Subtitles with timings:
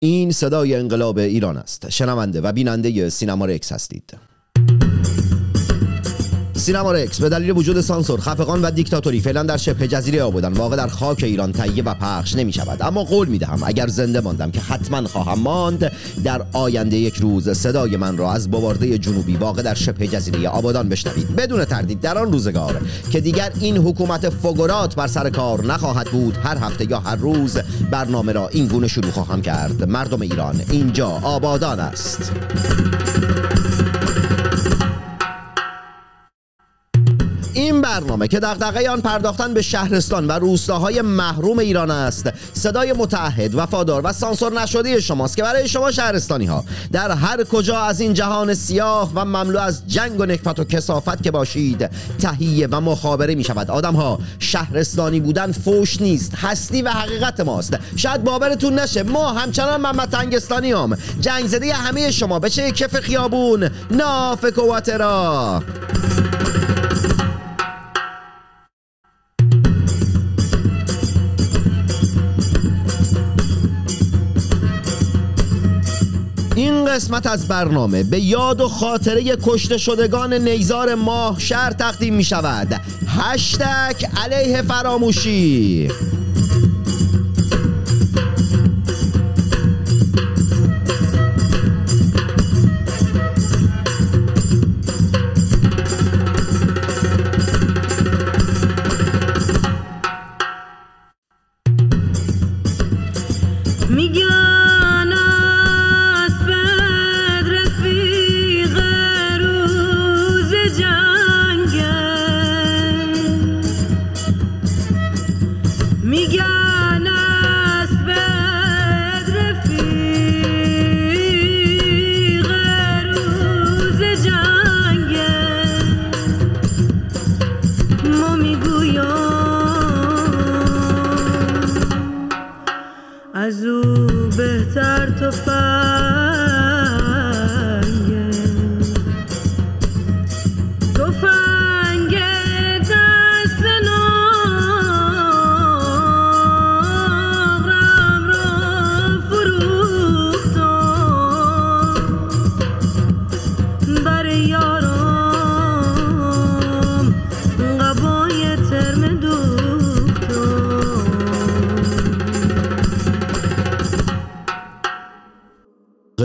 [0.00, 1.90] این صدای انقلاب ایران است.
[1.90, 4.27] شنونده و بیننده سینما رکس هستید.
[6.68, 7.20] سینما رکس.
[7.20, 11.24] به دلیل وجود سانسور خفقان و دیکتاتوری فعلا در شبه جزیره آبادان واقع در خاک
[11.24, 15.08] ایران تهیه و پخش نمی شود اما قول می دهم اگر زنده ماندم که حتما
[15.08, 15.92] خواهم ماند
[16.24, 20.88] در آینده یک روز صدای من را از بوارده جنوبی واقع در شبه جزیره آبادان
[20.88, 21.36] بشنوید.
[21.36, 22.80] بدون تردید در آن روزگار
[23.10, 27.58] که دیگر این حکومت فگرات بر سر کار نخواهد بود هر هفته یا هر روز
[27.90, 29.88] برنامه را این گونه شروع خواهم کرد.
[29.88, 32.32] مردم ایران اینجا آبادان است.
[37.54, 42.30] این برنامه که دغدغه آن پرداختن به شهرستان و روستاهای محروم ایران است.
[42.52, 47.80] صدای متعهد وفادار و سانسور نشده شماست که برای شما شهرستانی ها در هر کجا
[47.80, 52.68] از این جهان سیاه و مملو از جنگ و نکبت و کسافت که باشید تهیه
[52.70, 57.78] و مخابره می شود آدم ها شهرستانی بودن فوش نیست هستی و حقیقت ماست.
[57.96, 63.70] شاید باورتون نشه ما همچنان محمد تنگستانی هم جنگ زده همه شما بچه کف خیابون؟
[63.90, 64.80] نافک و
[76.58, 82.24] این قسمت از برنامه به یاد و خاطره کشته شدگان نیزار ماه شهر تقدیم می
[82.24, 85.88] شود هشتگ علیه فراموشی.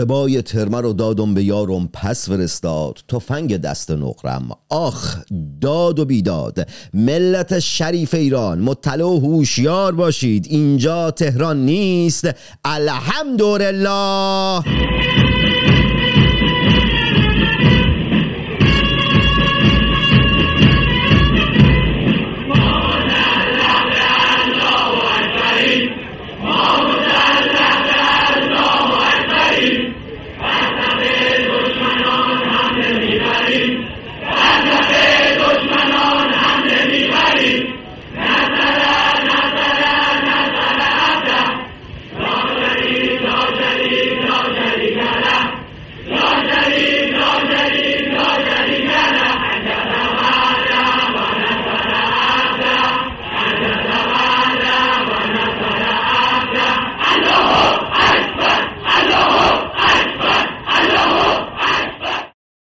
[0.04, 2.98] قبای ترمه رو دادم به یارم پس فرستاد.
[3.08, 4.48] تفنگ دست نقرم.
[4.68, 5.16] آخ
[5.60, 6.68] داد و بیداد.
[6.94, 10.46] ملت شریف ایران مطلع و هوشیار باشید.
[10.50, 12.28] اینجا تهران نیست.
[12.64, 13.94] الحمدلله.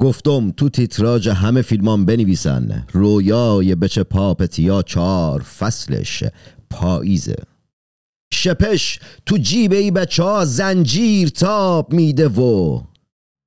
[0.06, 2.86] گفتم تو تیتراژ همه فیلمان بنویسن.
[2.92, 6.24] رویای بچه پاپتیا چار فصلش
[6.70, 7.36] پاییزه.
[8.34, 12.82] شپش تو جیب ای بچه ها زنجیر تاب میده و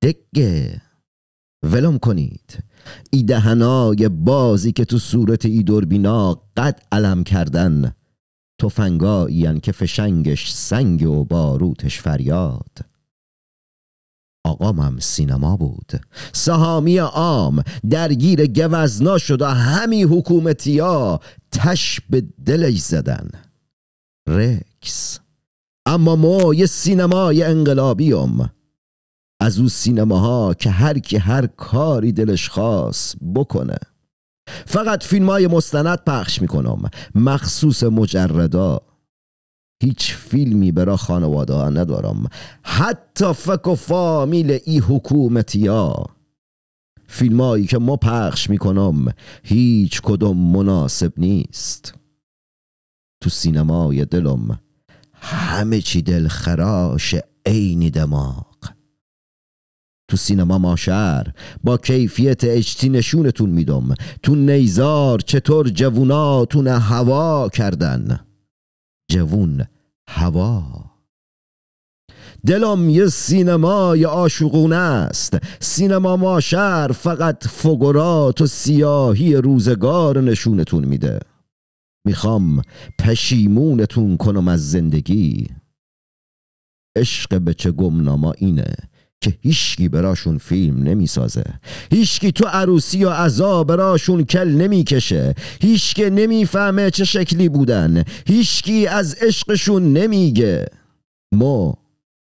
[0.03, 0.81] دگه
[1.63, 2.63] ولم کنید.
[3.11, 7.95] ای دهنای بازی که تو صورت ای دوربینا قد علم کردن.
[8.61, 12.88] تفنگایین که فشنگش سنگ و باروتش فریاد.
[14.43, 15.91] آقام هم سینما بود.
[16.33, 21.19] سهامی عام درگیر گوزنا شد و همی حکومتیا
[21.51, 23.29] تش به دلش زدن.
[24.27, 25.19] رکس
[25.85, 28.49] اما ما یه سینمای انقلابیم
[29.41, 33.77] از او سینماها که هر کی هر کاری دلش خواست بکنه.
[34.65, 36.89] فقط فیلم های مستند پخش می‌کنم.
[37.15, 38.81] مخصوص مجردا.
[39.83, 42.27] هیچ فیلمی برا خانواده ها ندارم.
[42.63, 46.05] حتی فک و فامیل ای حکومتی ها.
[47.07, 49.05] فیلمایی که ما پخش می‌کنم
[49.43, 51.93] هیچ کدوم مناسب نیست.
[53.21, 54.59] تو سینمای دلم
[55.13, 57.15] همه چی دل خراش
[57.45, 58.55] عینی دماغ.
[60.07, 61.33] تو سینما ماشر
[61.63, 63.93] با کیفیت اجتی نشونتون میدم.
[64.23, 68.19] تو نیزار چطور جووناتون هوا کردن.
[69.09, 69.65] جوون
[70.09, 70.85] هوا.
[72.45, 75.37] دلم یه سینمای آشوقونه است.
[75.59, 81.19] سینما ماشر فقط فگرات و سیاهی روزگار نشونتون میده.
[82.05, 82.61] می‌خوام
[82.99, 85.47] پشیمونتون کنم از زندگی.
[86.97, 88.75] عشق به چه گمناما اینه.
[89.21, 91.43] که هیچکی براشون فیلم نمی‌سازه.
[91.91, 95.35] هیچکی تو عروسی و عذا براشون کل نمی‌کشه.
[95.61, 98.03] هیچکی نمی‌فهمه چه شکلی بودن.
[98.27, 100.65] هیچکی از عشقشون نمیگه.
[101.33, 101.77] ما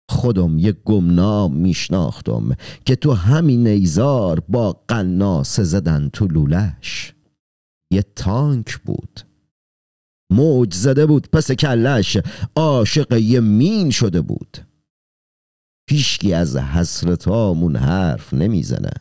[0.09, 2.55] خودم یه گمنام میشناختم
[2.85, 7.13] که تو همین نیزار با قناس زدن تو لولش
[7.93, 9.21] یه تانک بود.
[10.31, 12.17] موج زده بود پس کلش
[12.55, 14.57] عاشق یه مین شده بود.
[15.89, 18.91] هیچکی از حسرتامون حرف نمی‌زنه.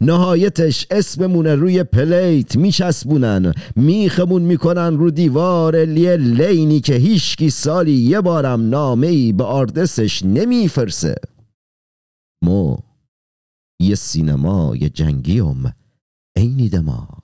[0.00, 3.52] نهایتش اسممونه روی پلیت میچسبونن.
[3.76, 10.22] میخمون می‌کنن رو دیوار لیه لینی که هیچکی سالی یه بارم نامه ای به آردسش
[10.22, 11.14] نمیفرسه.
[12.44, 12.76] مو
[13.80, 15.74] یه سینما یه جنگیم
[16.36, 17.17] عینی دماغ.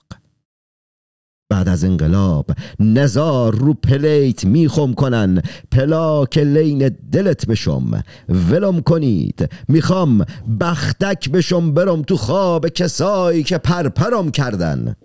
[1.49, 2.45] بعد از انقلاب
[2.79, 5.41] نزار رو پلیت میخم کنن.
[5.71, 8.03] پلاک لین دلت بشم.
[8.29, 9.49] ولم کنید.
[9.67, 10.25] می‌خوام
[10.59, 14.95] بختک بشم برم تو خواب کسایی که پرپرم کردن.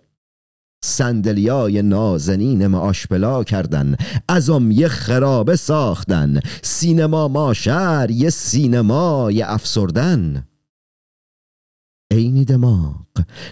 [0.85, 3.97] سندلیای نازنین آشپلا کردن.
[4.29, 6.41] ازم یه خرابه ساختن.
[6.63, 10.50] سینما ماشر یه سینمای افسردن.
[12.11, 13.07] عینی دماغ.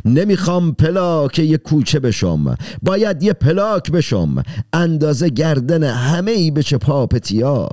[0.04, 2.56] نمی‌خوام پلاک یه کوچه بشم.
[2.82, 4.42] باید یه پلاک بشم.
[4.72, 7.68] اندازه گردن همه ای به چه پاپتیا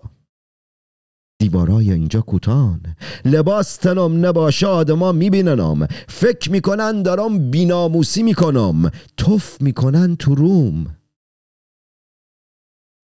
[1.39, 2.81] دیوارای اینجا کوتان.
[3.25, 5.87] لباس تنم نباشه آدما میبیننم.
[6.07, 8.91] فکر می‌کنن دارم بیناموسی می‌کنم.
[9.17, 10.97] توف می‌کنن تو روم.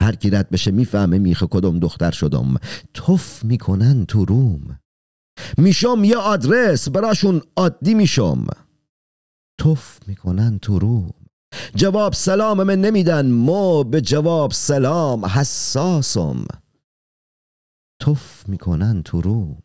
[0.02, 2.54] هر کی رد بشه می‌فهمه میخه کدوم دختر شدم.
[2.94, 4.78] توف می‌کنن تو روم.
[5.58, 8.46] میشم یه آدرس براشون عادی میشم.
[9.58, 11.14] توف می‌کنن تو روم.
[11.74, 16.46] جواب سلام من نمیدن مو به جواب سلام حساسم.
[18.00, 19.62] توف می‌کنن تو روم.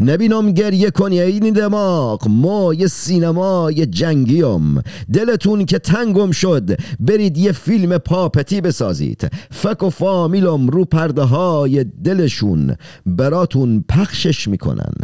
[0.00, 2.28] نبینم گریه کنی این دماغ.
[2.28, 4.80] ما یه سینما یه جنگیم
[5.12, 9.30] دلتون که تنگم شد برید یه فیلم پاپتی بسازید.
[9.50, 12.76] فک و فامیلم رو پرده های دلشون.
[13.06, 14.94] براتون پخشش می‌کنن.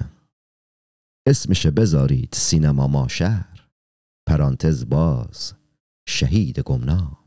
[1.28, 3.44] اسمش بذارید سینما ماشر
[4.28, 5.52] پرانتز باز.
[6.08, 7.17] شهید گمنام.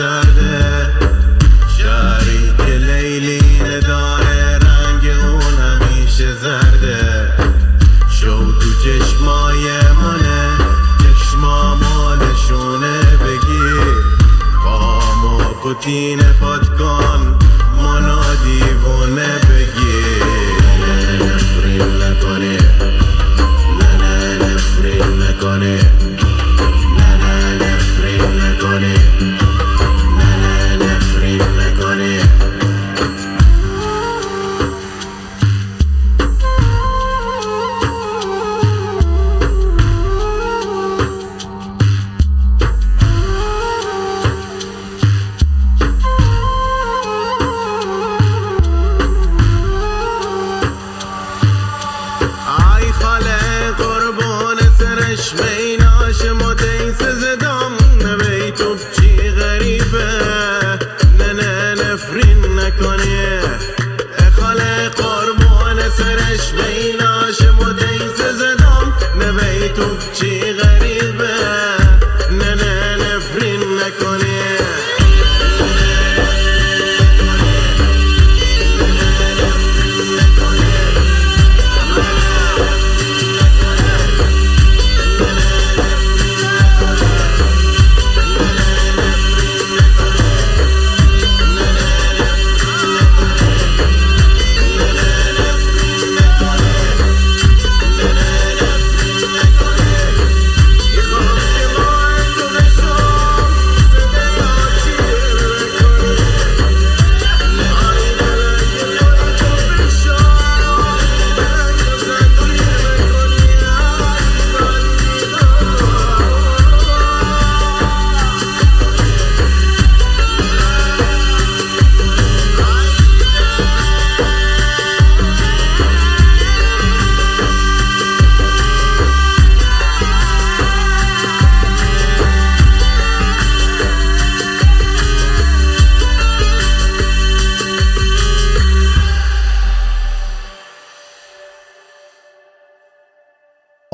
[0.00, 0.49] جنگ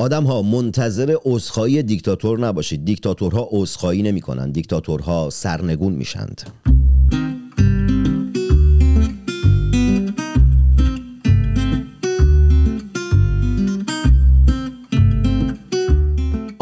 [0.07, 2.85] آدم ها منتظر عذرخواهی دیکتاتور نباشید.
[2.85, 6.41] دیکتاتورها عذرخواهی نمی کنند دیکتاتورها سرنگون میشند.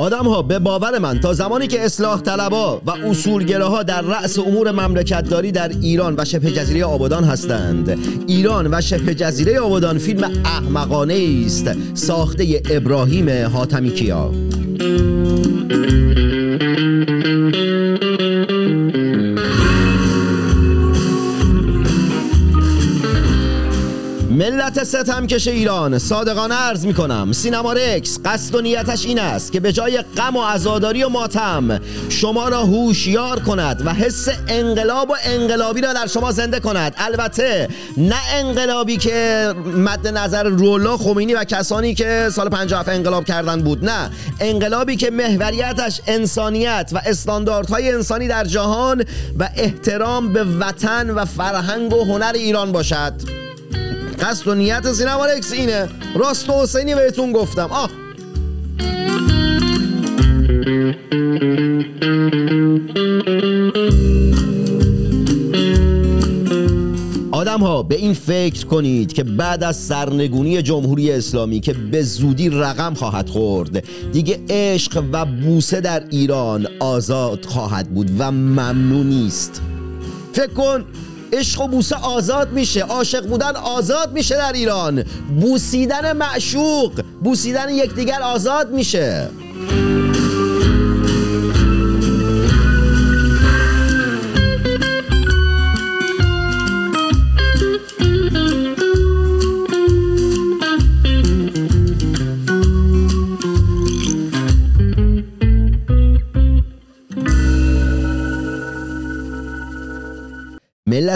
[0.06, 4.72] آدم ها به باور من تا زمانی که اصلاح طلبا و اصولگراها در رأس امور
[4.72, 8.00] مملکتداری در ایران و شبه جزیره آبادان هستند.
[8.28, 11.72] ایران و شبه جزیره آبادان فیلم احمقانه است.
[11.94, 14.32] ساخته ابراهیم حاتمی کیا
[24.66, 26.00] ملت ستمکش ایران.
[26.00, 30.36] صادقانه عرض می کنم سینما رکس قصد و نیتش این است که به جای غم
[30.36, 31.80] و عزاداری و ماتم
[32.10, 36.94] شما را هوشیار کند و حس انقلاب و انقلابی را در شما زنده کند.
[36.98, 37.68] البته
[37.98, 43.86] نه انقلابی که مد نظر رولا خمینی و کسانی که سال 57 انقلاب کردن بود
[43.86, 44.10] نه.
[44.40, 49.04] انقلابی که محوریتش انسانیت و استانداردهای انسانی در جهان
[49.40, 53.45] و احترام به وطن و فرهنگ و هنر ایران باشد.
[54.26, 55.90] قصد و نیت سینما رکس اینه.
[56.16, 57.70] راست و حسینی بهتون گفتم.
[57.72, 57.90] آه.
[67.32, 72.50] آدم ها به این فکر کنید که بعد از سرنگونی جمهوری اسلامی که به زودی
[72.50, 79.62] رقم خواهد خورد دیگه عشق و بوسه در ایران آزاد خواهد بود و ممنون نیست.
[80.34, 80.86] فکر کن
[81.36, 82.82] عشق و بوسه آزاد میشه.
[82.82, 85.04] عاشق بودن آزاد میشه در ایران.
[85.42, 89.30] بوسیدن معشوق بوسیدن یکدیگر آزاد میشه.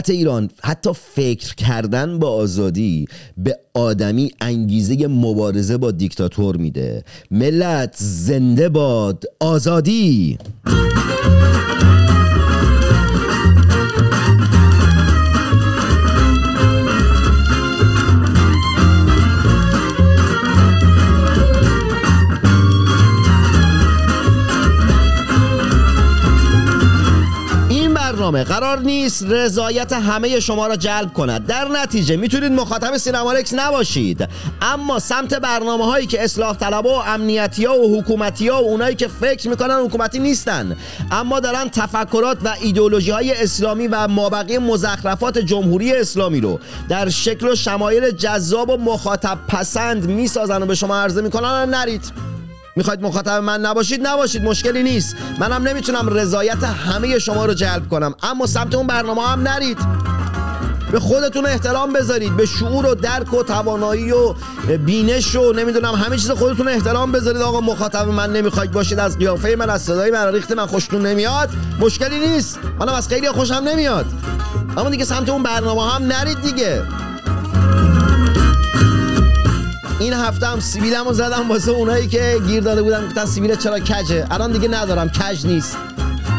[0.10, 3.06] ایران حتی فکر کردن با آزادی
[3.38, 7.04] به آدمی انگیزه مبارزه با دیکتاتور میده.
[7.32, 10.38] ملت زنده باد آزادی!
[28.32, 31.48] برنامه قرار نیست رضایت همه شما را جلب کند.
[31.48, 34.28] در نتیجه می‌تونید مخاطب سینما رکس نباشید.
[34.62, 38.96] اما سمت برنامه هایی که اصلاح طلبا و امنیتی ها و حکومتی ها و اونایی
[38.96, 40.78] که فکر می‌کنن حکومتی نیستن.
[41.12, 46.60] اما دارن تفکرات و ایدئولوژی های اسلامی و مابقی مزخرفات جمهوری اسلامی رو
[46.90, 51.70] در شکل و شمایل جذاب و مخاطب پسند می‌سازن و به شما عرضه می‌کنن.
[51.70, 52.39] نرید.
[52.76, 55.16] می‌خواید مخاطب من نباشید؟ نباشید مشکلی نیست.
[55.40, 58.14] منم نمی‌تونم رضایت همه شما رو جلب کنم.
[58.24, 59.78] اما سمت اون برنامه هم نرید.
[60.92, 62.38] به خودتون احترام بذارید.
[62.38, 64.34] به شعور و درک و توانایی و
[64.86, 67.42] بینش و نمی‌دونم همه چیز خودتون احترام بذارید.
[67.42, 69.00] آقا مخاطب من نمی‌خواید باشید.
[69.00, 71.50] از قیافه من از صدای من ریخت من خوشتون نمیاد.
[71.80, 72.60] مشکلی نیست.
[72.80, 74.06] منم از خیلی خوشم نمیاد.
[74.78, 76.84] اما دیگه سمت اون برنامه هم نرید دیگه.
[80.00, 83.08] این هفته هم سیبیلم رو زدم واسه اونایی که گیر داده بودن.
[83.08, 85.78] گفتن سیبیل چرا کجه؟ الان دیگه ندارم کج نیست.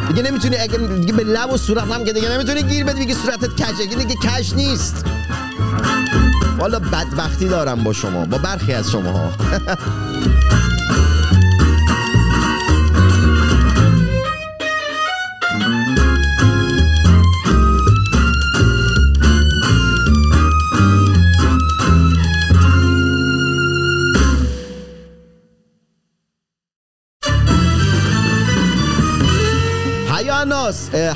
[0.09, 3.15] دیگه نمی‌تونی اگه دیگه به لب و صورت هم که دیگه نمی‌تونی گیر بدی بگی
[3.15, 5.05] صورتت کجه؟ دیگه, دیگه کج نیست.
[6.59, 9.33] والا بدبختی دارم با شما با برخی از شما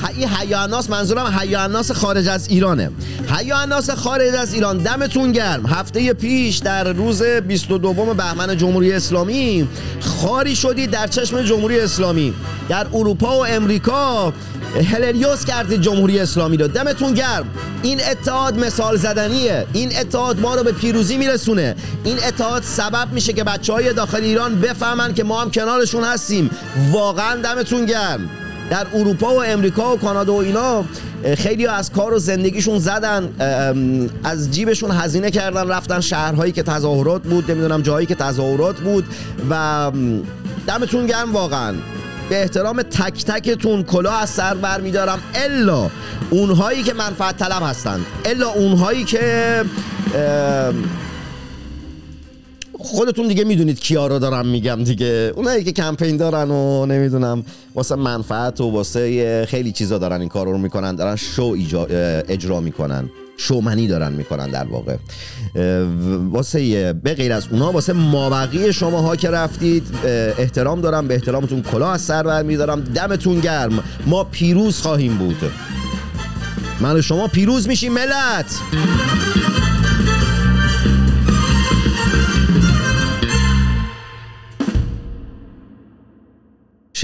[0.09, 2.91] این حیاناس منظورم حیاناس خارج از ایرانه.
[3.39, 4.79] حیاناس خارج از ایران.
[4.79, 5.67] دمتون گرم.
[5.67, 9.69] هفته پیش در روز 22 بهمن جمهوری اسلامی
[10.01, 12.35] خاری شدی در چشم جمهوری اسلامی.
[12.69, 14.33] در اروپا و امریکا
[14.93, 16.69] هلریوس کردید جمهوری اسلامی رو.
[16.69, 17.45] دمتون گرم.
[17.83, 19.67] این اتحاد مثال زدنیه.
[19.73, 21.77] این اتحاد ما رو به پیروزی میرسونه.
[22.05, 26.51] این اتحاد سبب میشه که بچه های داخل ایران بفهمن که ما هم کنارشون هستیم.
[26.93, 28.31] واقعا دمتون گرم.
[28.71, 30.85] در اروپا و امریکا و کانادا و اینا
[31.37, 33.29] خیلی از کار و زندگیشون زدن
[34.25, 39.05] از جیبشون هزینه کردن رفتن شهرهایی که تظاهرات بود نمی‌دونم جایی که تظاهرات بود
[39.51, 39.93] و
[40.67, 41.75] دمتون گرم واقعا.
[42.29, 45.91] به احترام تک تکتون کلاه از سر بر میدارم الا
[46.31, 48.07] اونهایی که منفعت طلب هستند.
[48.25, 49.65] الا اونهایی که
[52.85, 55.33] خودتون دیگه می‌دونید کیا رو دارم میگم دیگه.
[55.37, 60.47] اونایی که کمپین دارن و نمی‌دونم واسه منفعت و واسه خیلی چیزا دارن این کار
[60.47, 61.57] رو می‌کنن دارن شو
[62.29, 63.11] اجرا می‌کنن.
[63.37, 64.97] شومنی دارن می‌کنن در واقع.
[66.31, 69.87] واسه به غیر از اونا واسه مابقی شماها که رفتید
[70.39, 72.81] احترام دارم به احترامتون کلاه از سر برمیدارم.
[72.81, 73.85] دمتون گرم.
[74.07, 75.37] ما پیروز خواهیم بود.
[76.81, 78.61] من شما پیروز میشیم ملت!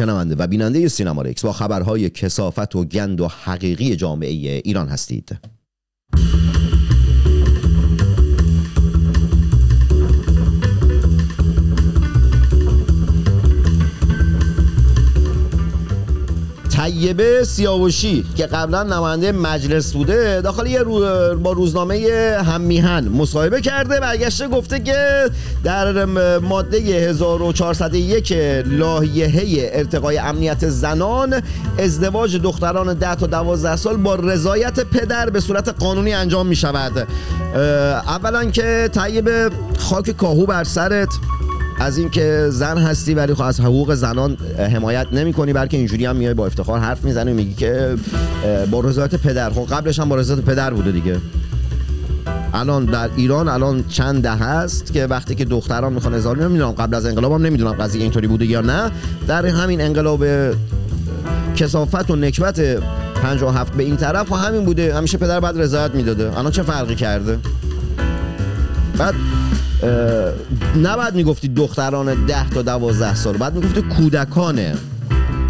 [0.01, 4.31] شنونده و بیننده سینما رکس با خبرهای کسافت و گند و حقیقی جامعه
[4.65, 5.39] ایران هستید.
[16.85, 21.01] طیبه سیاوشی که قبلا نماینده مجلس بوده داخل یه رو
[21.35, 25.31] با روزنامه هم میهن مصاحبه کرده برگشته گفته که
[25.65, 26.05] در
[26.39, 28.33] ماده 1401
[28.67, 31.43] لایحه ارتقای امنیت زنان
[31.79, 37.09] ازدواج دختران 10 تا 12 سال با رضایت پدر به صورت قانونی انجام می شود
[38.07, 39.31] اولا که طیب
[39.79, 41.09] خاک کاهو بر سرت
[41.81, 46.17] از اینکه زن هستی ولی خب از حقوق زنان حمایت نمی کنی بلکه اینجوری هم
[46.17, 47.97] میای با افتخار حرف می‌زنی و میگی که
[48.71, 49.51] با رضایت پدر.
[49.51, 51.17] خب قبلش هم با رضایت پدر بوده دیگه.
[52.55, 56.95] الان در ایران الان چند ده هست که وقتی که دختران می‌خوان ازدواج نمی‌دونم قبل
[56.95, 58.91] از انقلاب هم نمی‌دونم قضیه اینطوری بوده یا نه.
[59.27, 60.25] در همین انقلاب
[61.57, 62.61] کسافت و نکبت
[63.23, 64.95] 57 به این طرف و همین بوده.
[64.95, 66.39] همیشه پدر بعد رضایت می‌داده.
[66.39, 67.39] الان چه فرقی کرده؟
[68.99, 69.15] بعد
[70.83, 74.75] نباید می‌گفتی دختران 10 تا 12 سال بعد می‌گفتی کودکانه.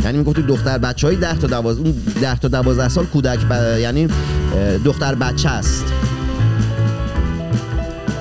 [0.05, 3.79] یعنی می‌گفتی دختر بچه های 10 تا 12 اون 10 تا 12 سال کودک ب-
[3.79, 4.09] یعنی
[4.85, 5.85] دختر بچه است.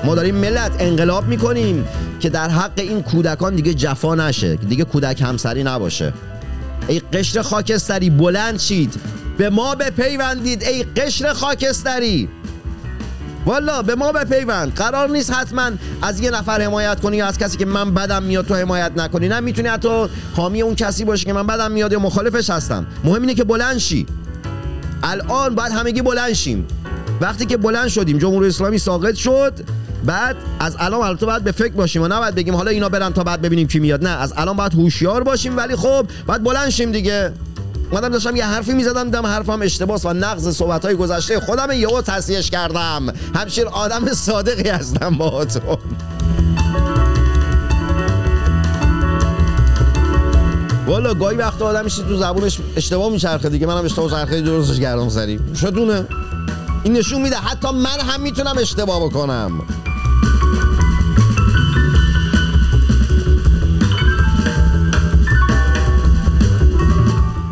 [0.04, 1.84] ما داریم ملت انقلاب می‌کنیم
[2.20, 6.12] که در حق این کودکان دیگه جفا نشه دیگه کودک همسری نباشه.
[6.88, 8.94] ای قشر خاکستری بلند شید.
[9.38, 12.28] به ما بپیوندید ای قشر خاکستری.
[13.46, 14.74] والا به ما بپیوند.
[14.74, 15.70] قرار نیست حتما
[16.02, 19.28] از یه نفر حمایت کنی یا از کسی که من بدم میاد تو حمایت نکنی.
[19.28, 22.86] نه می‌تونی حتی حامی اون کسی باشی که من بدم میاد یا مخالفش هستم.
[23.04, 24.06] مهم اینه که بلند شی.
[25.02, 26.66] الان باید همگی بلند شیم.
[27.20, 29.52] وقتی که بلند شدیم جمهوری اسلامی ساقط شد
[30.04, 33.12] بعد از الان البته باید به فکر باشیم و نه باید بگیم حالا اینا برن
[33.12, 34.04] تا بعد ببینیم کی میاد.
[34.06, 37.32] نه از الان باید هوشیار باشیم ولی خب باید بلند شیم دیگه.
[37.90, 41.40] اومدم داشتم یه حرفی می‌زدم دیدم حرفم اشتباس و نقض صحبت های گذشته.
[41.40, 43.12] خودم یهو تصحیحش کردم.
[43.34, 45.62] همچین آدم صادقی هستم باهاتون.
[50.86, 53.66] والا گاهی وقتا آدم میشه تو زبونش اشتباه میچرخه دیگه.
[53.66, 55.40] منم اشتباه چرخه درستش کردم سری.
[55.60, 56.06] شدونه؟
[56.84, 59.62] این نشون میده حتی من هم می‌تونم اشتباه بکنم.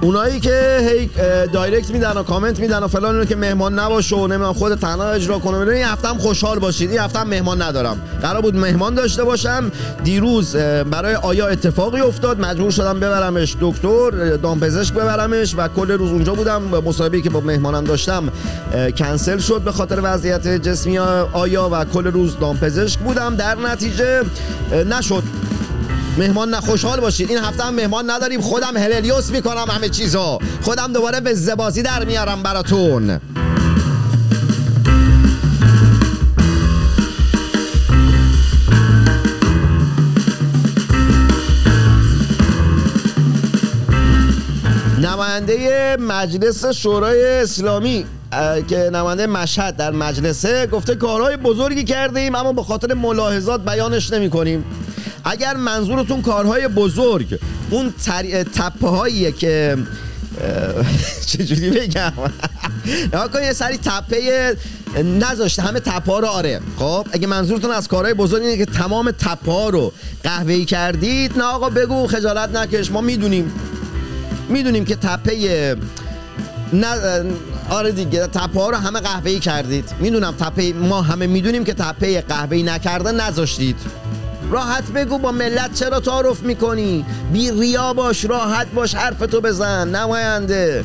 [0.08, 1.10] اونایی که هی
[1.46, 5.10] دایرکت میدن و کامنت میدن و فلان اینو که مهمان نباشه و نمی‌دونم خود تنها
[5.10, 5.56] اجرا کنه.
[5.56, 6.90] این هفته هم خوشحال باشید.
[6.90, 8.00] این هفته هم مهمان ندارم.
[8.22, 9.72] قرار بود مهمان داشته باشم.
[10.04, 10.56] دیروز
[10.90, 13.56] برای آیا اتفاقی افتاد؟ مجبور شدم ببرمش.
[13.60, 16.62] دکتر دامپزشک ببرمش و کل روز اونجا بودم.
[16.62, 18.28] مصاحبه‌ای که با مهمانم داشتم
[18.98, 20.98] کنسل شد به خاطر وضعیت جسمی
[21.32, 23.36] آیا و کل روز دامپزشک بودم.
[23.36, 24.22] در نتیجه
[24.90, 25.22] نشد.
[26.18, 28.40] مهمان نه خوشحال باشید این هفته هم مهمان نداریم.
[28.40, 30.38] خودم هللیوس می‌کنم همه چیزو.
[30.62, 33.20] خودم دوباره به زبازی در میارم براتون.
[45.02, 48.04] نماینده مجلس شورای اسلامی
[48.68, 54.12] که نماینده مشهد در مجلسه گفته کارهای بزرگی کرده ایم اما به خاطر ملاحظات بیانش
[54.12, 54.64] نمی کنیم
[55.24, 57.38] اگر منظورتون کارهای بزرگ
[57.70, 57.94] اون
[58.54, 59.76] تپه هاییه که
[61.26, 62.12] چجوری بگم؟
[63.08, 64.56] نگاه کن یه سری تپه
[65.04, 66.60] نذاشته همه تپه ها رو آره.
[66.78, 71.44] خب اگه منظورتون از کارهای بزرگ اینه که تمام تپه ها رو قهوه‌ای کردید نه
[71.44, 73.52] آقا بگو خجالت نکش ما می‌دونیم.
[74.48, 75.76] می‌دونیم که تپه
[76.72, 76.88] نه
[77.70, 79.84] آره دیگه تپه رو همه قهوه‌ای کردید.
[80.00, 83.76] می‌دونم تپه ما همه می‌دونیم که تپه قهوه‌ای نکرده نذاشتید.
[84.50, 90.84] راحت بگو با ملت چرا تعارف می‌کنی؟ بی ریا باش راحت باش حرفتو بزن نماینده.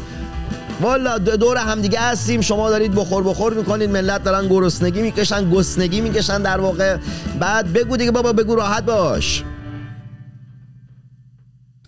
[0.82, 2.42] والا دور هم دیگه هستیم.
[2.42, 3.90] شما دارید بخور بخور می‌کنید.
[3.90, 6.98] ملت دارن گرسنگی می‌کشن گسنگی می‌کشن در واقع.
[7.40, 9.44] بعد بگو دیگه بابا بگو راحت باش.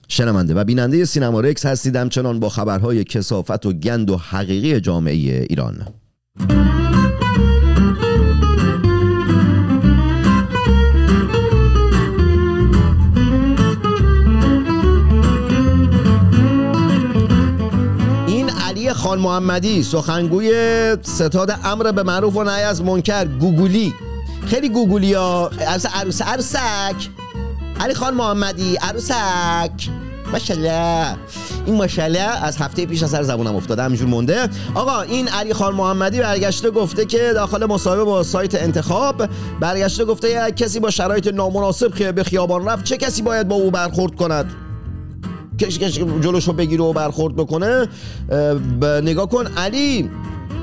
[0.08, 1.96] شنونده و بیننده سینما رکس هستید.
[1.96, 5.14] همچنان با خبرهای کسافت و گند و حقیقی جامعه
[5.50, 5.88] ایران.
[19.16, 20.52] خان محمدی سخنگوی
[21.02, 23.94] ستاد امر به معروف و نهی از منکر گوگولی.
[24.48, 27.10] خیلی گوگولی ها عروس عروس عروسک.
[27.80, 29.90] علی خان محمدی عروسک.
[30.32, 31.16] ماشاءالله.
[31.66, 34.50] این ماشاءالله از هفته پیش از سر زبونم افتاده همینجور مونده.
[34.74, 40.52] آقا این علی خان محمدی برگشته گفته که داخل مصاحبه با سایت انتخاب برگشته گفته
[40.52, 44.65] کسی با شرایط نامناسب به خیابان رفت چه کسی باید با او برخورد کند؟
[45.58, 47.88] کسی کسی جلوشو بگیره و برخورد بکنه
[49.04, 50.10] نگاه کن علی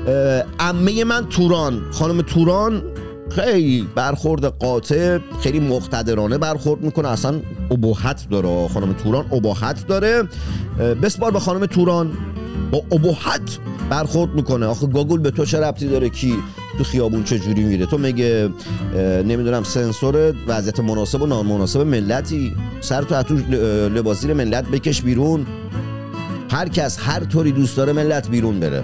[0.07, 2.83] اه، عمه من توران خانم توران
[3.29, 7.07] خیلی برخورد قاطع خیلی مقتدرانه برخورد می‌کنه.
[7.07, 10.23] اصلا ابهت داره خانم توران ابهت داره.
[11.03, 12.11] بسپار به خانم توران
[12.71, 14.65] با ابهت برخورد می‌کنه.
[14.65, 16.35] آخه گاگل به تو چه ربطی داره؟ کی؟
[16.77, 18.49] تو خیابون چه جوری میره؟ تو میگه
[19.25, 23.35] نمی‌دونم سنسور وضعیت مناسب و نامناسب ملتی؟ سر تو از تو
[23.89, 25.45] لباسیر ملت بکش بیرون.
[26.51, 28.83] هر کس هر طوری دوست داره ملت بیرون بره.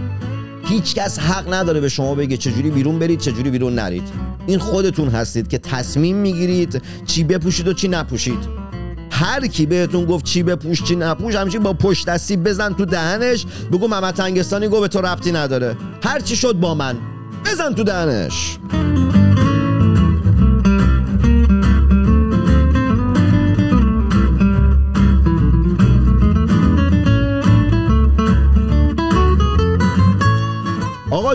[0.66, 4.04] هیچ کس حق نداره به شما بگه چجوری بیرون برید چجوری بیرون نرید.
[4.48, 8.70] این خودتون هستید که تصمیم می‌گیرید چی بپوشید و چی نپوشید.
[9.12, 13.46] هر کی بهتون گفت چی بپوش چی نپوش همچین با پشت دستی بزن تو دهنش
[13.72, 15.76] بگو محمد تنگستانی گفت به تو ربطی نداره.
[16.04, 16.98] هر چی شد با من.
[17.46, 18.60] بزن تو دهنش.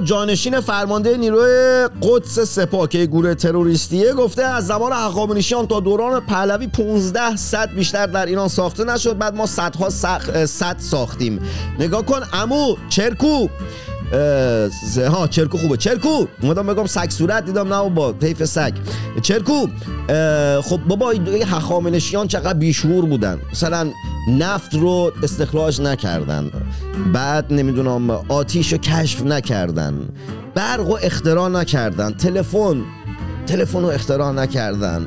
[0.05, 6.67] جانشین فرمانده نیروی قدس سپاه که گروه تروریستیه گفته از زمان هخامنشیان تا دوران پهلوی
[6.67, 9.19] 15 صد بیشتر در ایران ساخته نشد.
[9.19, 9.91] بعد ما صدها.
[10.47, 11.41] صد ساختیم.
[11.79, 13.49] نگاه کن امو چرکو.
[15.09, 15.77] ها چرکو خوبه.
[15.77, 16.27] چرکو!
[16.43, 18.73] اومدم بگم سگ صورت دیدم نه با حیف سگ.
[19.23, 19.67] چرکو
[20.63, 23.39] خب بابا این هخامنشیان چقدر بیشعور بودن.
[23.53, 23.91] مثلا
[24.39, 26.51] نفت رو استخراج نکردن.
[27.13, 30.09] بعد نمی‌دونم آتیش رو کشف نکردن.
[30.55, 32.13] برق رو اختراع نکردن.
[32.13, 32.83] تلفن
[33.47, 35.07] تلفن رو اختراع نکردن.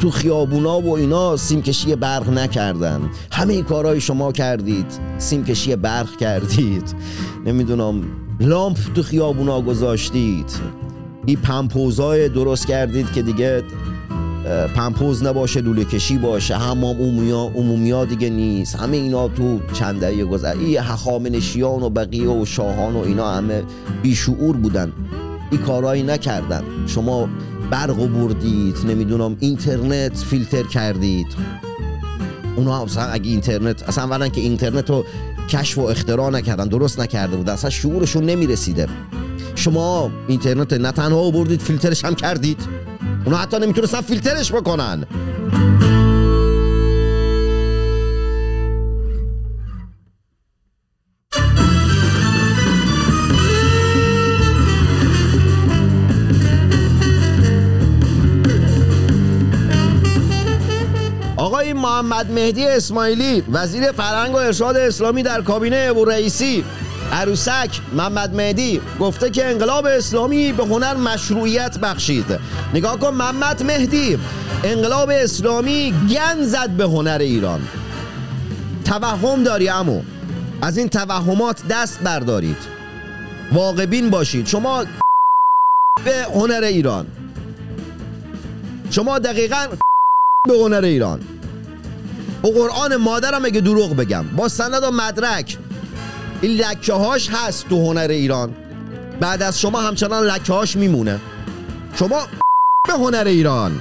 [0.00, 3.10] تو خیابونا و اینا سیمکشی برق نکردن.
[3.32, 4.86] همه کارهای شما کردید.
[5.18, 6.94] سیمکشی برق کردید.
[7.46, 8.04] نمی‌دونم
[8.40, 10.50] لامپ تو خیابونا گذاشتید.
[11.26, 13.62] این پمپوزای درست کردید که دیگه
[14.74, 16.56] پمپوز نباشه لوله کشی باشه.
[16.56, 18.76] حمام عمومیا عمومیا دیگه نیست.
[18.76, 23.62] همه اینا تو چند دهه این هخامنشیان و بقیه و شاهان و اینا همه
[24.02, 24.92] بیشعور بودن.
[25.50, 26.62] این کارهایی نکردن.
[26.86, 27.28] شما
[27.70, 31.26] برق بردید نمی‌دونم اینترنت فیلتر کردید.
[32.56, 35.04] اونا اصلا اگه اینترنت اصلا اولا که اینترنت رو
[35.48, 38.86] کشف و اختراع نکردن درست نکرده بودن اصلا شعورشون نمی‌رسیده.
[39.54, 42.58] شما اینترنت نه تنها بردید فیلترش هم کردید.
[43.24, 45.04] اونا حتی نمی‌تونستن فیلترش بکنن.
[62.02, 66.64] محمد مهدی اسماعیلی وزیر فرهنگ و ارشاد اسلامی در کابینه ابو رئیسی.
[67.12, 72.38] عروسک محمد مهدی گفته که انقلاب اسلامی به هنر مشروعیت بخشید.
[72.74, 74.18] نگاه کن محمد مهدی
[74.64, 77.60] انقلاب اسلامی گن زد به هنر ایران.
[78.84, 80.02] توهم داری امو
[80.62, 82.58] از این توهمات دست بردارید.
[83.52, 84.46] واقعبین باشید.
[84.46, 84.84] شما
[86.04, 87.06] به هنر ایران.
[88.90, 89.66] شما دقیقا
[90.48, 91.35] به هنر ایران.
[92.46, 94.24] با قرآن مادرم اگه دروغ بگم.
[94.36, 95.58] با سند و مدرک.
[96.40, 98.54] این لکه هاش هست تو هنر ایران.
[99.20, 101.20] بعد از شما همچنان لکه هاش میمونه.
[101.94, 102.26] شما
[102.88, 103.80] به هنر ایران.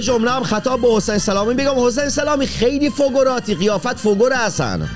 [0.00, 4.88] جمله هم خطاب به حسین سلامی بگم حسین سلامی خیلی فوگوراتی قیافت فوگور هستن.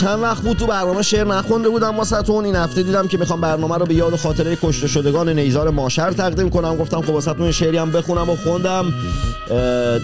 [0.00, 2.44] چند وقت بود تو برنامه شعر نخونده بودم واسهتون.
[2.44, 6.10] این هفته دیدم که می‌خوام برنامه رو به یاد و خاطره کشته شدگان نیزار ماشر
[6.10, 6.76] تقدیم کنم.
[6.76, 8.92] گفتم خب واسهتون یه شعری هم بخونم و خوندم.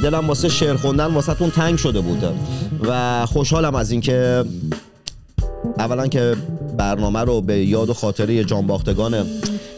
[0.03, 2.25] دلم واسه شعر خوندن واسهتون تنگ شده بود
[2.89, 4.45] و خوشحالم از اینکه
[5.79, 6.37] اولا که
[6.77, 9.27] برنامه رو به یاد و خاطره جانباختگان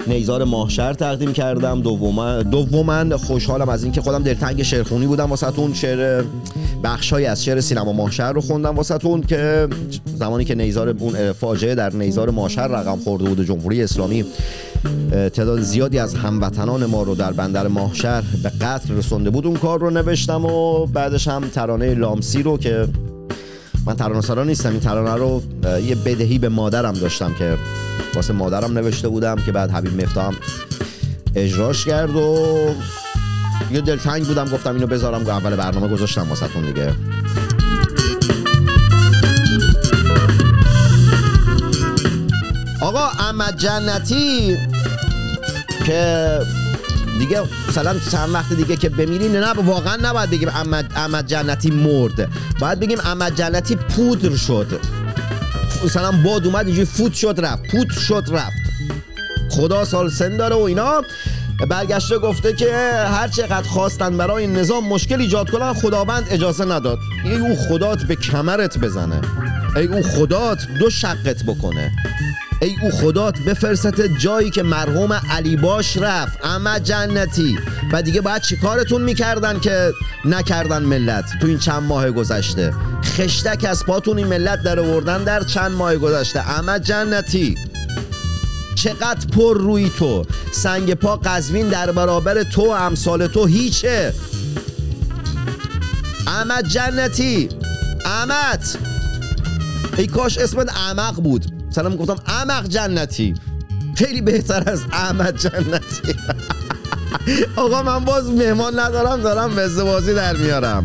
[0.06, 1.80] نیزار ماهشهر تقدیم کردم.
[1.80, 5.74] دوما دوما خوشحالم از اینکه خودم دلتنگ شعرخونی بودم واسهتون.
[5.74, 6.24] شعر
[6.84, 9.68] بخشایی از شعر سینما ماهشهر رو خوندم واسهتون که
[10.04, 14.24] زمانی که نیزار اون فاجعه در نیزار ماهشهر رقم خورده بود جمهوری اسلامی
[15.10, 19.80] تعداد زیادی از هموطنان ما رو در بندر ماهشهر به قتل رسونده بود اون کار
[19.80, 22.88] رو نوشتم و بعدش هم ترانه لامسی رو که
[23.86, 25.42] من ترانه سرا نیستم این ترانه رو
[25.86, 27.56] یه بدهی به مادرم داشتم که
[28.14, 30.34] واسه مادرم نوشته بودم که بعد حبیب مفتاحم
[31.36, 32.36] اجراش کرد و
[33.70, 36.94] یه دلتنگ بودم گفتم اینو بذارم اول برنامه گذاشتم واسهتون دیگه.
[42.80, 44.56] آقا احمد جنتی
[45.86, 46.40] که
[47.18, 52.28] دیگه مثلا چند وقت دیگه که بمیری نه واقعا نباید بگیم احمد, احمد جنتی مرد
[52.60, 54.80] باید بگیم احمد جنتی پودر شد.
[55.84, 57.62] مثلا باد اومد اینجوری فوت شد رفت.
[57.70, 58.56] پودر شد رفت.
[59.50, 61.02] خدا سال سن داره و اینا.
[61.66, 62.74] برگشته گفته که
[63.06, 66.98] هر چقدر خواستن برای نظام مشکل ایجاد کنن خداوند اجازه نداد.
[67.24, 69.20] ای او خدات به کمرت بزنه.
[69.76, 71.92] ای او خدات دو شقت بکنه.
[72.62, 77.58] ای او خدات بفرست جایی که مرحوم علی باش رفت اما جنتی.
[77.92, 79.90] و دیگه باید چیکارتون می‌کردن که
[80.24, 85.42] نکردن ملت تو این چند ماه گذشته؟ خشتک از پاتون این ملت در آوردن در
[85.42, 86.58] چند ماه گذشته.
[86.58, 87.54] اما جنتی.
[88.82, 90.24] چقدر پر روی تو.
[90.52, 94.14] سنگ پا قزوین در برابر تو و امثال تو هیچه.
[96.26, 97.48] احمد جنتی.
[98.04, 98.64] احمد.
[99.96, 101.46] ای کاش اسمت احمق بود.
[101.70, 103.34] سلام گفتم احمق جنتی.
[103.94, 106.14] خیلی بهتر از احمد جنتی.
[107.56, 110.84] آقا من باز مهمان ندارم دارم به ازدواجی در میارم.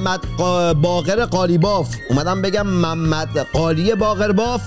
[0.00, 0.20] محمد
[0.82, 4.62] باقر قالیباف اومدم بگم محمد قالی باقر باف.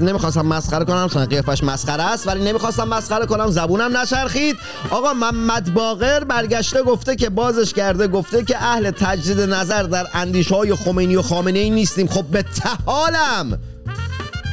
[0.00, 4.56] نمی‌خواستم مسخره کنم چون قیافش مسخره است ولی نمی‌خواستم مسخره کنم زبونم نچرخید.
[4.90, 10.54] آقا محمد باقر برگشته گفته که بازش کرده گفته که اهل تجدید نظر در اندیشه
[10.54, 12.06] های خمینی و خامنه ای نیستیم.
[12.06, 13.58] خب به تحالم!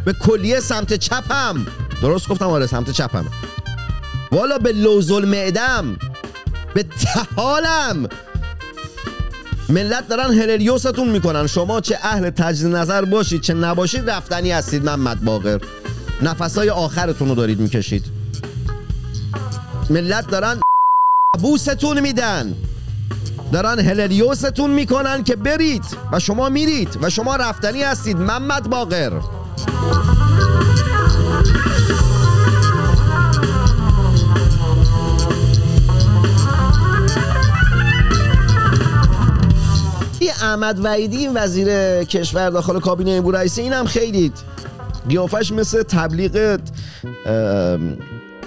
[0.06, 1.68] به کلیه سمت چپم!
[2.02, 3.26] درست گفتم آره سمت چپم.
[4.32, 5.98] والا به لوزل معدم
[6.74, 8.10] به تحالم!
[9.70, 11.48] ملت دارن هلریوستون می‌کنن.
[11.48, 14.86] شما چه اهل تجدید نظر باشید چه نباشید رفتنی هستید.
[14.86, 15.60] محمد باقر
[16.22, 18.06] نفسای آخرتون رو دارید می‌کشید.
[19.90, 20.60] ملت دارن
[21.42, 22.56] بوستون میدن.
[23.52, 28.18] دارن هلریوستون می‌کنن که برید و شما میرید و شما رفتنی هستید.
[28.18, 29.12] محمد باقر.
[40.20, 41.68] این احمد وحیدی این وزیر
[42.04, 44.32] کشور داخل کابینه ابو رئیسی؟ این هم خیلی
[45.10, 46.60] قیافش مثل تبلیغ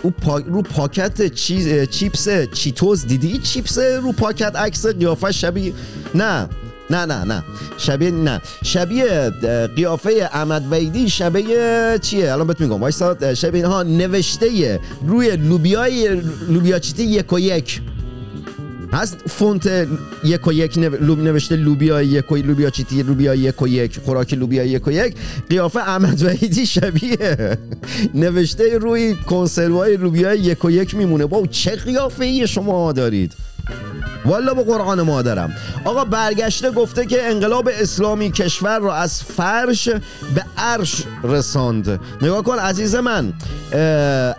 [0.02, 0.38] او پا...
[0.38, 1.88] رو پاکت چیز...
[1.90, 5.72] چیپس چیتوز دیدی؟ چیپس رو پاکت عکس قیافش شبیه
[6.14, 6.48] نه
[6.90, 7.42] نه نه نه.
[7.78, 8.40] شبیه نه.
[8.64, 9.30] شبیه
[9.76, 16.78] قیافه احمد ویدی شبیه چیه؟ الان بهت میگم وایسا شبیه ها نوشته روی لوبیای لوبیا
[16.78, 17.80] چیتی یک و یک.
[18.92, 19.88] هست فونت
[20.24, 20.78] یک و یک.
[20.78, 24.90] لوب نوشته لوبیا یک و لوبیا چیتی لوبیا یک و یک خوراک لوبیا یک و
[24.90, 25.14] یک.
[25.50, 27.58] قیافه احمد وحیدی شبیه.
[28.14, 31.26] نوشته روی کنسروهای لوبیا یک و یک میمونه.
[31.26, 33.32] با چه قیافه ای شما دارید.
[34.24, 35.52] والا به قرآن مادرم
[35.84, 39.88] آقا برگشته گفته که انقلاب اسلامی کشور رو از فرش
[40.34, 42.00] به عرش رساند.
[42.22, 43.32] نگاه کن عزیز من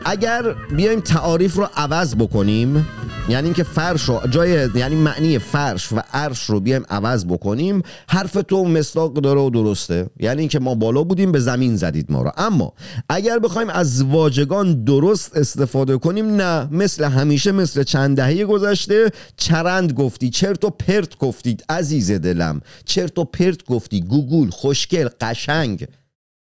[0.05, 2.87] اگر بیایم تعاریف رو عوض بکنیم
[3.29, 8.37] یعنی اینکه فرش رو جای یعنی معنی فرش و عرش رو بیایم عوض بکنیم حرف
[8.47, 10.09] تو مصداق داره و درسته.
[10.19, 12.31] یعنی اینکه ما بالا بودیم به زمین زدید ما رو.
[12.37, 12.73] اما
[13.09, 19.11] اگر بخوایم از واژگان درست استفاده کنیم نه مثل همیشه مثل چند دهه گذشته
[19.51, 22.61] چرند گفتی چرت و پرت گفتید عزیز دلم.
[22.85, 25.87] چرت و پرت گفتی گوگل خوشگل قشنگ.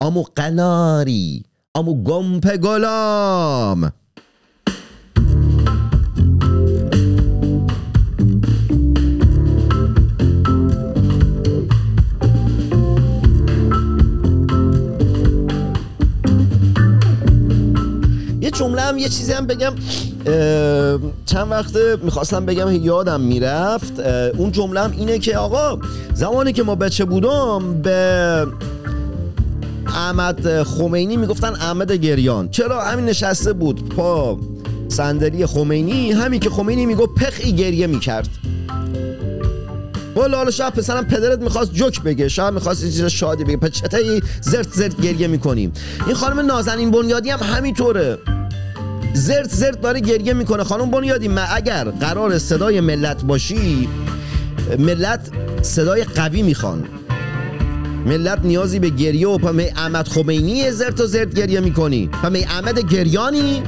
[0.01, 1.43] امو قناری
[1.75, 3.91] امو گمپ گلام.
[18.61, 19.73] جمله هم یه چیزی هم بگم
[21.25, 23.99] چند وقت می‌خواستم بگم یادم می‌رفت.
[24.37, 25.79] اون جمله هم اینه که آقا
[26.13, 28.47] زمانی که ما بچه بودم به
[29.87, 32.49] احمد خمینی می‌گفتن احمد گریان.
[32.49, 34.39] چرا؟ همین نشسته بود پا
[34.87, 36.11] صندلی خمینی.
[36.11, 38.29] همین که خمینی می‌گفت پخی گریه می‌کرد.
[40.15, 43.57] والا حالا شاید پسرم پدرت می‌خواست جوک بگه شاید می‌خواست چیز شادی بگه.
[43.57, 45.73] پس چطوری زرت زرت گریه می‌کنیم
[46.05, 48.17] این خانم نازنین بنیادی هم همینطوره.
[49.13, 50.63] زرت زرت داره گریه می‌کنه.
[50.63, 53.89] خانم بنیادی من اگر قرار صدای ملت باشی
[54.79, 55.29] ملت
[55.61, 56.83] صدای قوی می‌خوان.
[58.05, 62.07] ملت نیازی به گریه و پا می احمد خمینی زرت و زرت گریه می‌کنی.
[62.07, 63.63] پا می احمد گریانی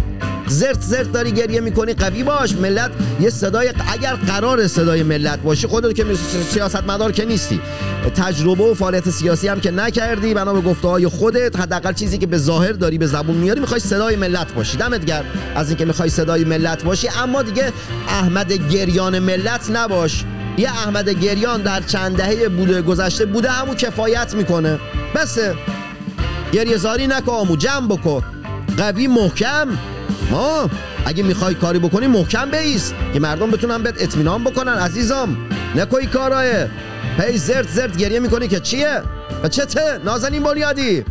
[0.47, 2.56] زرت زرت داری گریه می‌کنی قوی باش.
[2.56, 6.06] ملت یه صدای اگر قرار صدای ملت باشی خودت که
[6.49, 7.62] سیاست مدار که نیستی.
[8.15, 12.27] تجربه و فعالیت سیاسی هم که نکردی بنا به گفته های خودت حداقل چیزی که
[12.27, 14.77] به ظاهر داری به زبون میاری می‌خوای صدای ملت باشی.
[14.77, 15.25] دمت گرم
[15.56, 17.10] از اینکه می‌خوای صدای ملت باشی.
[17.23, 17.73] اما دیگه
[18.08, 20.23] احمد گریان ملت نباش.
[20.58, 24.79] یه احمد گریان در چند دهه بوده گذشته بوده همون کفایت می‌کنه.
[25.15, 25.56] بسه.
[26.51, 28.23] گریه زاری نکن آمو جمع بکن.
[28.77, 29.67] قوی محکم.
[30.34, 30.69] ما
[31.06, 35.38] اگه می‌خوای کاری بکنی محکم بیست که مردم بتونن بهت اطمینان بکنن عزیزم.
[35.76, 36.67] نکوی کارای.
[37.19, 39.02] هی زرت زرت گریه می‌کنی که چیه؟
[39.43, 41.04] و چته؟ نازنین بنیادی.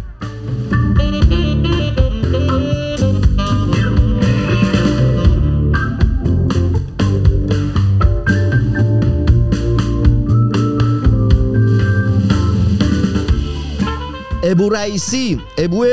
[14.45, 15.87] ابو رئیسی ابو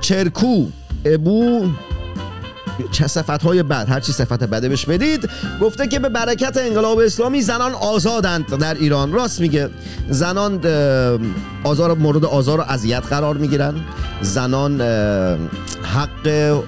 [0.00, 0.66] چرکو
[1.04, 1.68] ابو
[2.90, 5.30] چه صفت های بد هر چی صفت بده بهش بدید.
[5.60, 9.12] گفته که به برکت انقلاب اسلامی زنان آزادند در ایران.
[9.12, 9.70] راست میگه.
[10.10, 10.60] زنان
[11.64, 13.74] آزار مورد آزار و اذیت قرار می‌گیرن.
[14.20, 14.80] زنان
[15.82, 16.60] حق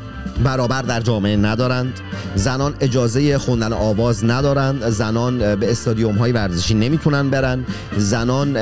[0.44, 2.00] برابر در جامعه ندارند.
[2.34, 4.88] زنان اجازه خوندن آواز ندارند.
[4.88, 7.64] زنان به استادیوم های ورزشی نمی‌تونن برن.
[7.96, 8.56] زنان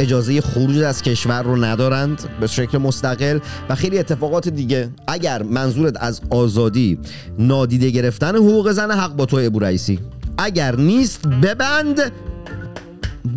[0.00, 4.90] اجازه خروج از کشور رو ندارند به شکل مستقل و خیلی اتفاقات دیگه.
[5.06, 6.98] اگر منظورت از آزادی
[7.38, 9.98] نادیده گرفتن حقوق زن حق با تو ابو رئیسی.
[10.38, 12.12] اگر نیست ببند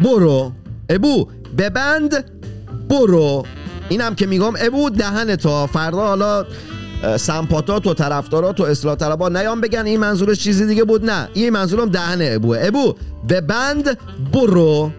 [0.04, 0.52] برو.
[0.90, 2.26] ابو ببند
[2.90, 3.46] برو.
[3.90, 5.68] اینم که میگم ابو دهن تا.
[5.68, 6.46] فردا حالا
[7.18, 11.28] سمپاتات و طرفدارات و اصلاح طلبا نیام بگن این منظورش چیزی دیگه بود نه.
[11.34, 12.58] این منظورم دهن ابوه.
[12.62, 12.96] ابو
[13.30, 13.98] ببند
[14.34, 14.92] برو.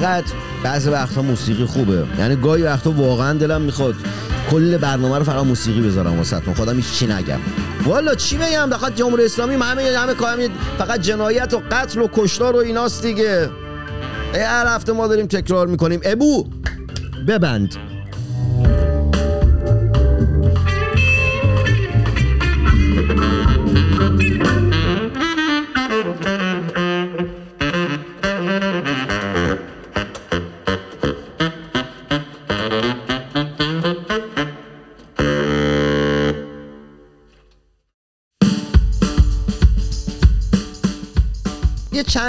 [0.00, 2.04] چقدر بعضی وقتا موسیقی خوبه.
[2.18, 3.94] یعنی گاهی وقتا واقعا دلم می‌خواد
[4.50, 7.38] کل برنامه رو فقط موسیقی بذارم واسهتون خودم هیچ چی نگم.
[7.86, 10.38] والا چی بگم؟ فقط جمهوری اسلامی همه همه کارم
[10.78, 13.50] فقط جنایت و قتل و کشتار و ایناست دیگه.
[14.34, 16.00] ای هر هفته ما داریم تکرار می‌کنیم.
[16.04, 16.46] ابو
[17.28, 17.76] ببند.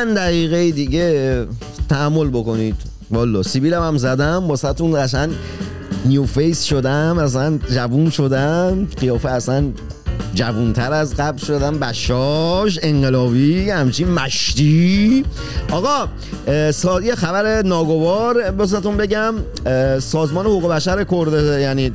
[0.02, 1.48] چند دقیقه دیگه
[1.90, 2.76] تحمل بکنید.
[3.12, 5.32] والا سیبیلم هم زدم واسهتون قشنگ
[6.06, 9.64] new face شدم اصلا جوون شدم قیافه اصلا
[10.34, 15.26] جوونتر از قبل شدم بشاش انقلابی همچین مشتی.
[15.72, 16.08] آقا
[16.48, 17.02] اه، سا...
[17.02, 19.34] یه خبر ناگوار واسهتون بگم
[20.00, 21.92] سازمان حقوق بشر کرد یعنی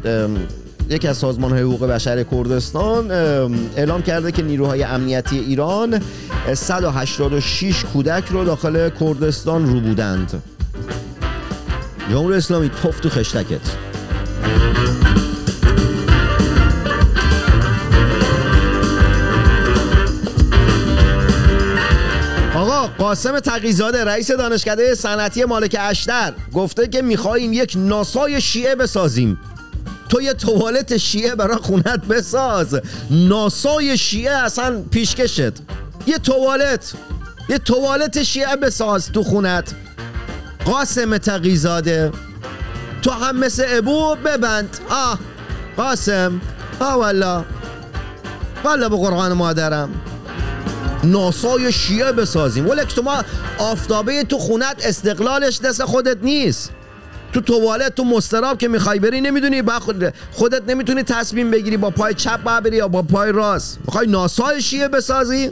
[0.90, 6.00] یکی از سازمان های حقوق بشر کردستان ام، اعلام کرده که نیروهای امنیتی ایران
[6.54, 10.42] 186 کودک رو داخل کردستان رو بودند.
[12.10, 13.60] جمهوری اسلامی توف تو خشتکت.
[22.54, 29.38] آقا قاسم تقیزاده رئیس دانشکده صنعتی مالک اشتر گفته که میخواییم یک ناسای شیعه بسازیم.
[30.08, 32.80] تو یه توالت شیعه برای خونت بساز.
[33.10, 35.52] ناسای شیعه اصلا پیشکشت.
[36.06, 36.92] یه توالت
[37.48, 39.74] یه توالت شیعه بساز تو خونت.
[40.64, 42.12] قاسم تقیزاده.
[43.02, 44.78] تو هم مثل ابو ببند.
[44.90, 45.18] آه
[45.76, 46.40] قاسم.
[46.80, 47.44] آه والا
[48.64, 49.90] والا به قرآن مادرم.
[51.04, 52.68] ناسای شیعه بسازیم.
[52.68, 53.22] ولک تو ما
[53.58, 56.70] آفتابه تو خونت استقلالش دست خودت نیست.
[57.32, 61.90] تو توالت تو مستراب که می‌خوای بری نمی‌دونی با خود- خودت نمی‌تونی تصمیم بگیری با
[61.90, 63.78] پای چپ باید بری یا با پای راست.
[63.84, 65.50] می‌خوای ناسای شیعه بسازی؟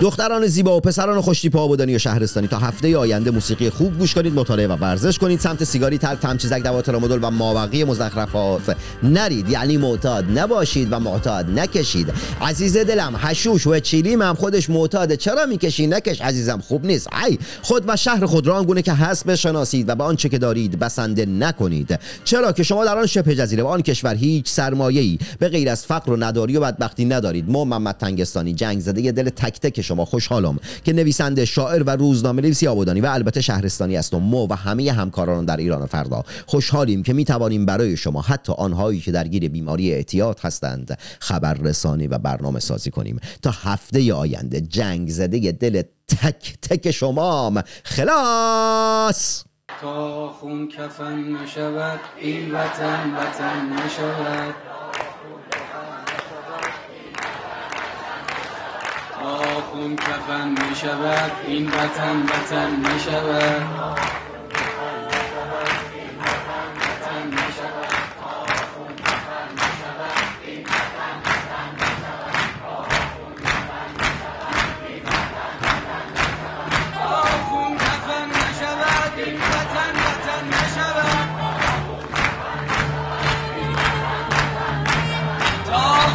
[0.00, 2.48] دختران زیبا و پسران خوشتیپ آبادانی و شهرستانی.
[2.48, 5.40] تا هفته آینده موسیقی خوب گوش کنید مطالعه و ورزش کنید.
[5.40, 8.76] سمت سیگاری تلخ تمچیزک دواتر مدل و مابقی مزخرفات.
[9.02, 12.12] نرید یعنی معتاد نباشید و معتاد نکشید.
[12.40, 15.16] عزیز دلم حشوش و چیلیم هم خودش معتاده.
[15.16, 17.08] چرا می‌کشی؟ نکش عزیزم خوب نیست.
[17.26, 20.78] ای خود و شهر خود را آنگونه که هست بشناسید و به آنچه که دارید
[20.78, 21.98] بسنده نکنید.
[22.24, 25.84] چرا که شما در آن شبه جزیره و آن کشور هیچ سرمایه‌ای به غیر از
[25.84, 27.50] فقر و نداری و بدبختی ندارید.
[27.50, 30.04] ما محمد تنگستانی جنگ زده دل تک تک شما.
[30.04, 34.92] خوشحالم که نویسنده شاعر و روزنامه نویسی آبادانی و البته شهرستانی هستم ما و همه
[34.92, 36.24] همکاران در ایران فردا.
[36.46, 42.06] خوشحالیم که می توانیم برای شما حتی آنهایی که درگیر بیماری اعتیاد هستند خبر رسانی
[42.06, 43.20] و برنامه سازی کنیم.
[43.42, 47.62] تا هفته آینده جنگ زده دل تک تک شمام.
[47.84, 49.44] خلاص!
[49.80, 57.82] تا خون کفن نشود این وطن وطن نشود تا خون کفن نشود این وطن وطن
[57.82, 58.68] نشود
[59.00, 59.17] وطن نشود.
[59.36, 62.70] خون کفن نشود این وطن وطن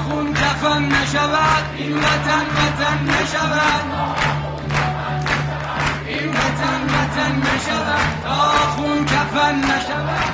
[0.09, 2.52] خون کفن نشود این وطن
[2.83, 3.85] وطن نشود.
[6.07, 8.23] این وطن وطن نشود.
[8.23, 8.35] تا
[8.75, 10.33] خون کفن نشود.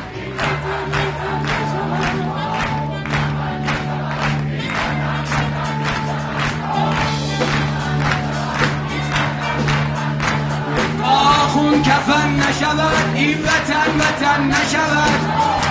[11.48, 13.16] خون کفن نشود.
[13.16, 15.69] این وطن وطن نشود.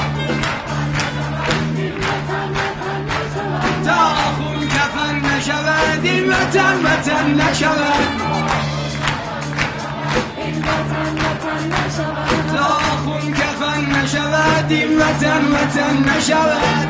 [5.48, 8.38] نشود این وطن وطن نشود.
[12.54, 12.68] تا
[13.04, 16.88] خون کفن نشود این وطن وطن نشود.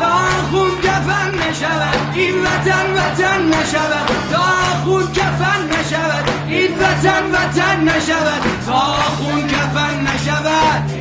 [0.00, 0.18] تا
[0.50, 4.08] خون کفن نشود این وطن وطن نشود.
[4.32, 4.44] تا
[4.84, 8.42] خون کفن نشود این وطن وطن نشود.
[8.66, 8.80] تا
[9.18, 10.98] خون کفن نشود.